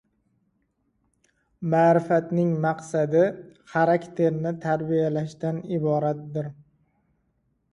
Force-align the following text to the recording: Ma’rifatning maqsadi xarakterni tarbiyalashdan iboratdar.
Ma’rifatning 1.73 2.49
maqsadi 2.63 3.21
xarakterni 3.75 4.55
tarbiyalashdan 4.65 5.61
iboratdar. 5.79 6.51